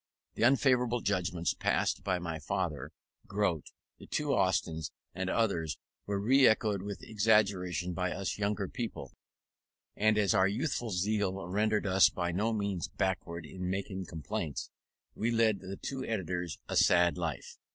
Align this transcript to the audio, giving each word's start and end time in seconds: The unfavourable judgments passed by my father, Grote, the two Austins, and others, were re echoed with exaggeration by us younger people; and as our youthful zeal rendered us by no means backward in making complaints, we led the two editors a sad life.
The 0.33 0.41
unfavourable 0.41 1.01
judgments 1.01 1.53
passed 1.53 2.03
by 2.03 2.17
my 2.17 2.39
father, 2.39 2.91
Grote, 3.27 3.67
the 3.99 4.07
two 4.07 4.33
Austins, 4.33 4.89
and 5.13 5.29
others, 5.29 5.77
were 6.07 6.19
re 6.19 6.47
echoed 6.47 6.81
with 6.81 7.03
exaggeration 7.03 7.93
by 7.93 8.11
us 8.11 8.39
younger 8.39 8.67
people; 8.67 9.13
and 9.95 10.17
as 10.17 10.33
our 10.33 10.47
youthful 10.47 10.89
zeal 10.89 11.45
rendered 11.45 11.85
us 11.85 12.09
by 12.09 12.31
no 12.31 12.51
means 12.51 12.87
backward 12.87 13.45
in 13.45 13.69
making 13.69 14.07
complaints, 14.07 14.71
we 15.13 15.29
led 15.29 15.59
the 15.59 15.77
two 15.77 16.03
editors 16.03 16.57
a 16.67 16.75
sad 16.75 17.15
life. 17.15 17.59